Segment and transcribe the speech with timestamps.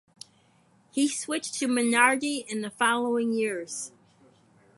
[0.89, 3.91] He switched to Minardi in the following years.